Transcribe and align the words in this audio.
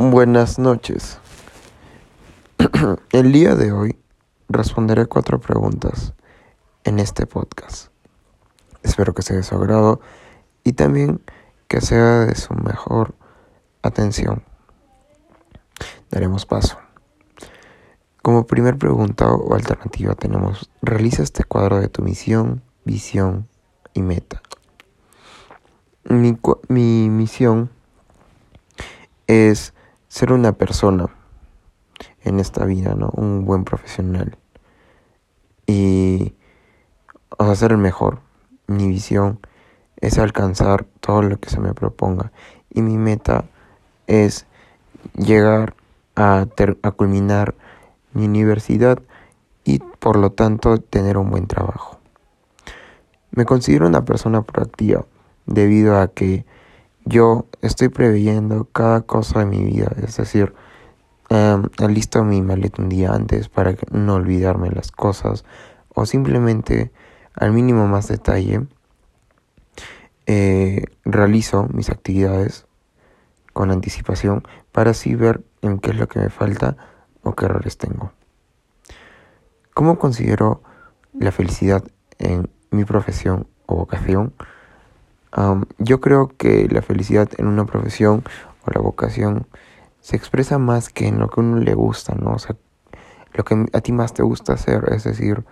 Buenas 0.00 0.58
noches. 0.58 1.18
El 3.12 3.32
día 3.32 3.54
de 3.54 3.70
hoy 3.70 3.98
responderé 4.48 5.04
cuatro 5.04 5.42
preguntas 5.42 6.14
en 6.84 6.98
este 6.98 7.26
podcast. 7.26 7.88
Espero 8.82 9.12
que 9.12 9.20
sea 9.20 9.36
de 9.36 9.42
su 9.42 9.54
agrado 9.56 10.00
y 10.64 10.72
también 10.72 11.20
que 11.68 11.82
sea 11.82 12.20
de 12.20 12.34
su 12.34 12.54
mejor 12.54 13.14
atención. 13.82 14.42
Daremos 16.10 16.46
paso. 16.46 16.78
Como 18.22 18.46
primer 18.46 18.78
pregunta 18.78 19.30
o 19.30 19.54
alternativa 19.54 20.14
tenemos, 20.14 20.70
realiza 20.80 21.22
este 21.22 21.44
cuadro 21.44 21.78
de 21.78 21.88
tu 21.88 22.00
misión, 22.00 22.62
visión 22.86 23.48
y 23.92 24.00
meta. 24.00 24.40
Mi, 26.04 26.38
mi 26.68 27.10
misión 27.10 27.68
es 29.26 29.74
ser 30.10 30.32
una 30.32 30.52
persona 30.52 31.06
en 32.24 32.40
esta 32.40 32.64
vida, 32.64 32.94
¿no? 32.96 33.10
Un 33.14 33.44
buen 33.44 33.62
profesional. 33.62 34.36
Y, 35.66 36.34
o 37.38 37.44
sea, 37.44 37.54
ser 37.54 37.70
el 37.70 37.78
mejor. 37.78 38.18
Mi 38.66 38.88
visión 38.88 39.38
es 39.98 40.18
alcanzar 40.18 40.84
todo 40.98 41.22
lo 41.22 41.38
que 41.38 41.48
se 41.48 41.60
me 41.60 41.74
proponga. 41.74 42.32
Y 42.70 42.82
mi 42.82 42.98
meta 42.98 43.44
es 44.08 44.46
llegar 45.14 45.74
a, 46.16 46.44
a 46.82 46.90
culminar 46.90 47.54
mi 48.12 48.26
universidad 48.26 49.00
y 49.64 49.78
por 49.78 50.16
lo 50.16 50.32
tanto 50.32 50.78
tener 50.78 51.18
un 51.18 51.30
buen 51.30 51.46
trabajo. 51.46 52.00
Me 53.30 53.44
considero 53.44 53.86
una 53.86 54.04
persona 54.04 54.42
proactiva 54.42 55.06
debido 55.46 56.00
a 56.00 56.08
que 56.08 56.44
yo 57.10 57.46
estoy 57.60 57.88
preveyendo 57.88 58.66
cada 58.66 59.02
cosa 59.02 59.40
de 59.40 59.46
mi 59.46 59.64
vida, 59.64 59.92
es 60.02 60.16
decir, 60.16 60.54
um, 61.28 61.64
listo 61.88 62.24
mi 62.24 62.40
maleta 62.40 62.80
un 62.80 62.88
día 62.88 63.10
antes 63.12 63.48
para 63.48 63.74
no 63.90 64.14
olvidarme 64.14 64.70
las 64.70 64.92
cosas 64.92 65.44
o 65.92 66.06
simplemente 66.06 66.92
al 67.34 67.52
mínimo 67.52 67.88
más 67.88 68.06
detalle 68.06 68.66
eh, 70.26 70.84
realizo 71.04 71.66
mis 71.72 71.90
actividades 71.90 72.66
con 73.52 73.72
anticipación 73.72 74.44
para 74.70 74.92
así 74.92 75.16
ver 75.16 75.42
en 75.62 75.80
qué 75.80 75.90
es 75.90 75.96
lo 75.96 76.06
que 76.08 76.20
me 76.20 76.30
falta 76.30 76.76
o 77.22 77.34
qué 77.34 77.46
errores 77.46 77.76
tengo. 77.76 78.12
¿Cómo 79.74 79.98
considero 79.98 80.62
la 81.12 81.32
felicidad 81.32 81.82
en 82.18 82.48
mi 82.70 82.84
profesión 82.84 83.48
o 83.66 83.76
vocación? 83.76 84.32
Yo 85.78 86.00
creo 86.00 86.28
que 86.28 86.68
la 86.70 86.82
felicidad 86.82 87.28
en 87.38 87.46
una 87.46 87.64
profesión 87.64 88.24
o 88.66 88.70
la 88.72 88.80
vocación 88.80 89.46
se 90.00 90.16
expresa 90.16 90.58
más 90.58 90.88
que 90.88 91.06
en 91.06 91.18
lo 91.18 91.28
que 91.28 91.40
a 91.40 91.44
uno 91.44 91.58
le 91.58 91.74
gusta, 91.74 92.14
¿no? 92.14 92.32
O 92.32 92.38
sea, 92.38 92.56
lo 93.34 93.44
que 93.44 93.66
a 93.72 93.80
ti 93.80 93.92
más 93.92 94.12
te 94.12 94.22
gusta 94.22 94.54
hacer, 94.54 94.84
es 94.92 95.04
decir, 95.04 95.44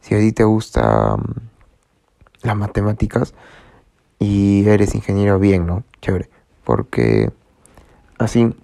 si 0.00 0.14
a 0.14 0.18
ti 0.18 0.32
te 0.32 0.44
gusta 0.44 1.16
las 2.42 2.56
matemáticas 2.56 3.34
y 4.18 4.66
eres 4.68 4.94
ingeniero 4.94 5.38
bien, 5.38 5.66
¿no? 5.66 5.82
Chévere, 6.00 6.30
porque 6.64 7.32
así 8.18 8.54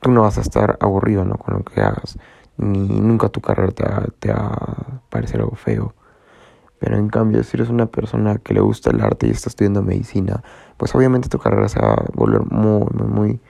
tú 0.00 0.10
no 0.10 0.22
vas 0.22 0.38
a 0.38 0.40
estar 0.40 0.78
aburrido, 0.80 1.24
¿no? 1.24 1.36
Con 1.36 1.54
lo 1.54 1.64
que 1.64 1.80
hagas, 1.80 2.18
ni 2.56 2.88
nunca 2.88 3.28
tu 3.28 3.40
carrera 3.40 3.72
te 3.72 3.84
va, 3.84 4.06
te 4.18 4.30
a 4.32 5.00
parecer 5.10 5.40
algo 5.40 5.56
feo. 5.56 5.94
Pero 6.84 6.98
en 6.98 7.08
cambio, 7.08 7.42
si 7.42 7.56
eres 7.56 7.70
una 7.70 7.86
persona 7.86 8.36
que 8.36 8.52
le 8.52 8.60
gusta 8.60 8.90
el 8.90 9.00
arte 9.00 9.26
y 9.26 9.30
está 9.30 9.48
estudiando 9.48 9.80
medicina, 9.80 10.42
pues 10.76 10.94
obviamente 10.94 11.30
tu 11.30 11.38
carrera 11.38 11.66
se 11.66 11.80
va 11.80 11.94
a 11.94 12.04
volver 12.12 12.42
muy, 12.44 12.86
muy, 12.92 13.40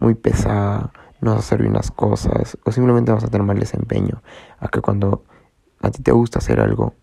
muy 0.00 0.14
pesada, 0.16 0.90
no 1.20 1.30
vas 1.30 1.36
a 1.36 1.38
hacer 1.38 1.60
bien 1.60 1.74
las 1.74 1.92
cosas, 1.92 2.58
o 2.64 2.72
simplemente 2.72 3.12
vas 3.12 3.22
a 3.22 3.28
tener 3.28 3.46
mal 3.46 3.60
desempeño. 3.60 4.22
A 4.58 4.66
que 4.66 4.80
cuando 4.80 5.22
a 5.82 5.92
ti 5.92 6.02
te 6.02 6.10
gusta 6.10 6.40
hacer 6.40 6.58
algo 6.58 6.94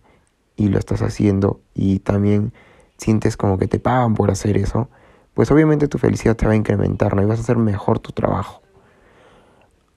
y 0.58 0.68
lo 0.68 0.78
estás 0.78 1.02
haciendo 1.04 1.62
y 1.74 2.00
también 2.00 2.52
sientes 2.98 3.38
como 3.38 3.58
que 3.58 3.68
te 3.68 3.80
pagan 3.80 4.14
por 4.14 4.30
hacer 4.30 4.58
eso, 4.58 4.90
pues 5.34 5.52
obviamente 5.52 5.88
tu 5.88 6.00
felicidad 6.00 6.36
te 6.36 6.48
va 6.48 6.52
a 6.52 6.58
incrementar, 6.58 7.16
¿no? 7.16 7.22
Y 7.22 7.28
vas 7.28 7.40
a 7.40 7.44
hacer 7.44 7.56
mejor 7.56 8.00
tu 8.00 8.12
trabajo. 8.12 8.62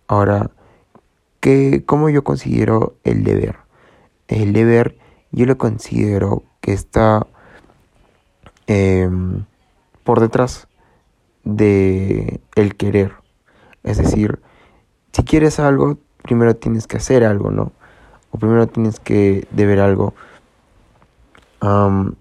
Ahora, 0.07 0.53
¿qué, 1.41 1.83
¿cómo 1.85 2.11
yo 2.11 2.23
considero 2.23 2.95
el 3.03 3.25
deber? 3.25 3.57
El 4.29 4.53
deber 4.53 5.03
yo 5.35 5.47
lo 5.47 5.59
considero 5.59 6.45
que 6.61 6.73
está 6.73 7.27
em, 8.67 9.45
por 10.05 10.21
detrás 10.21 10.69
de 11.43 12.41
el 12.55 12.77
querer. 12.77 13.13
Es 13.83 13.99
decir, 13.99 14.41
si 15.13 15.25
quieres 15.25 15.59
algo, 15.59 15.99
primero 16.23 16.55
tienes 16.55 16.87
que 16.87 16.99
hacer 16.99 17.25
algo, 17.25 17.51
¿no? 17.51 17.73
O 18.31 18.39
primero 18.39 18.69
tienes 18.69 19.01
que 19.01 19.47
deber 19.51 19.81
algo. 19.81 20.15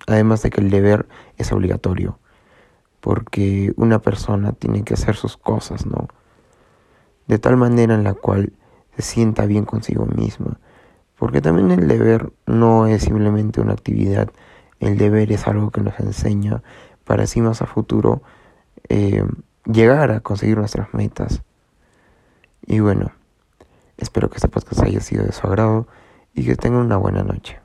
además 0.08 0.42
de 0.42 0.50
que 0.50 0.62
el 0.62 0.70
deber 0.70 1.06
es 1.38 1.52
obligatorio. 1.52 2.18
Porque 3.00 3.74
una 3.76 4.00
persona 4.00 4.54
tiene 4.54 4.84
que 4.84 4.96
hacer 4.96 5.16
sus 5.16 5.38
cosas, 5.38 5.86
¿no? 5.86 6.08
De 7.28 7.38
tal 7.38 7.58
manera 7.58 7.94
en 7.94 8.04
la 8.04 8.14
cual 8.14 8.54
se 8.96 9.02
sienta 9.02 9.46
bien 9.46 9.66
consigo 9.66 10.06
misma 10.06 10.58
porque 11.24 11.40
también 11.40 11.72
el 11.72 11.88
deber 11.88 12.34
no 12.48 12.86
es 12.86 13.04
simplemente 13.04 13.62
una 13.62 13.72
actividad, 13.72 14.30
el 14.82 14.98
deber 14.98 15.32
es 15.32 15.48
algo 15.48 15.72
que 15.72 15.80
nos 15.80 15.98
enseña 16.02 16.62
para 17.06 17.24
así 17.24 17.40
más 17.40 17.62
a 17.62 17.66
futuro 17.66 18.22
eh, 18.90 19.24
llegar 19.64 20.12
a 20.12 20.20
conseguir 20.20 20.58
nuestras 20.58 20.94
metas. 20.94 21.42
Y 22.68 22.82
bueno, 22.82 23.14
espero 23.96 24.30
que 24.30 24.36
este 24.36 24.50
podcast 24.50 24.84
haya 24.84 25.00
sido 25.00 25.24
de 25.24 25.32
su 25.32 25.48
agrado 25.48 25.88
y 26.34 26.44
que 26.44 26.58
tengan 26.58 26.82
una 26.82 26.98
buena 26.98 27.24
noche. 27.24 27.62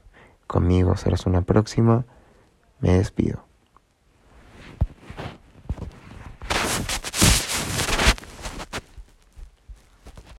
Conmigo 0.47 0.97
serás 0.97 1.27
una 1.27 1.43
próxima. 1.43 2.05
Me 2.79 2.93
despido. 2.93 3.48